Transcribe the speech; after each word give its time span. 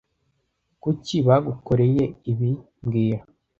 Kuki 0.81 1.15
bagukoreye 1.27 2.03
ibi 2.31 2.49
mbwira 2.83 3.19